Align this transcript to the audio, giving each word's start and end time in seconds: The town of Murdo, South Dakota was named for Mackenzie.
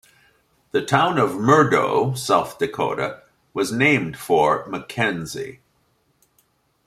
The 0.71 0.83
town 0.83 1.19
of 1.19 1.35
Murdo, 1.35 2.15
South 2.15 2.57
Dakota 2.57 3.21
was 3.53 3.71
named 3.71 4.17
for 4.17 4.65
Mackenzie. 4.65 5.59